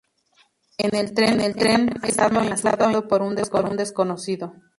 En 0.79 0.95
el 0.95 1.13
tren, 1.13 1.39
es 2.01 2.17
amenazado 2.17 2.41
e 2.41 2.47
insultado 2.91 3.07
por 3.07 3.21
un 3.21 3.35
desconocido. 3.75 4.55